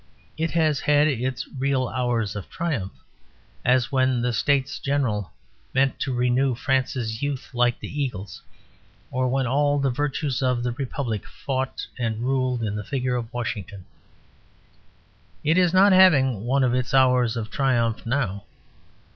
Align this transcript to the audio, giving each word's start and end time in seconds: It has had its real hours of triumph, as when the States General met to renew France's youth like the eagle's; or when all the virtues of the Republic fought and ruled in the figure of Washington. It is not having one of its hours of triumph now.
It 0.35 0.49
has 0.49 0.79
had 0.79 1.07
its 1.07 1.47
real 1.59 1.87
hours 1.87 2.35
of 2.35 2.49
triumph, 2.49 2.93
as 3.63 3.91
when 3.91 4.19
the 4.19 4.33
States 4.33 4.79
General 4.79 5.31
met 5.75 5.99
to 5.99 6.11
renew 6.11 6.55
France's 6.55 7.21
youth 7.21 7.53
like 7.53 7.79
the 7.79 8.01
eagle's; 8.01 8.41
or 9.11 9.27
when 9.27 9.45
all 9.45 9.77
the 9.77 9.91
virtues 9.91 10.41
of 10.41 10.63
the 10.63 10.71
Republic 10.71 11.27
fought 11.27 11.85
and 11.99 12.23
ruled 12.23 12.63
in 12.63 12.75
the 12.75 12.83
figure 12.83 13.15
of 13.15 13.31
Washington. 13.31 13.85
It 15.43 15.59
is 15.59 15.71
not 15.71 15.91
having 15.93 16.45
one 16.45 16.63
of 16.63 16.73
its 16.73 16.95
hours 16.95 17.37
of 17.37 17.51
triumph 17.51 18.03
now. 18.03 18.45